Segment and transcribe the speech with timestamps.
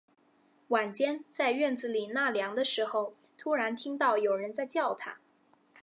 [0.69, 5.19] 晚间，在院子里纳凉的时候，突然听到有人在叫他